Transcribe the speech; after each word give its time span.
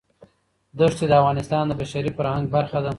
دښتې 0.79 1.05
د 1.07 1.11
افغانستان 1.21 1.63
د 1.67 1.71
بشري 1.81 2.11
فرهنګ 2.17 2.45
برخه 2.55 2.79
ده. 2.85 2.89